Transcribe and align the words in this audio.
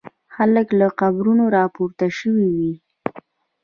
خلک 0.35 0.67
له 0.79 0.87
قبرونو 0.99 1.45
را 1.55 1.65
پورته 1.75 2.07
شوي 2.17 2.47
وي. 2.57 2.73